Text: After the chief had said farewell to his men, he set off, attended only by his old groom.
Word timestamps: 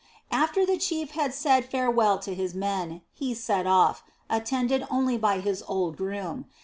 After 0.31 0.65
the 0.65 0.79
chief 0.79 1.11
had 1.11 1.31
said 1.31 1.63
farewell 1.69 2.17
to 2.17 2.33
his 2.33 2.55
men, 2.55 3.03
he 3.13 3.35
set 3.35 3.67
off, 3.67 4.03
attended 4.31 4.83
only 4.89 5.15
by 5.15 5.41
his 5.41 5.63
old 5.67 5.95
groom. 5.95 6.45